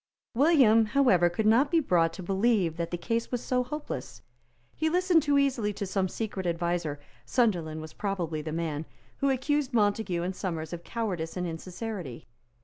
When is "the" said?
2.89-2.97, 8.41-8.51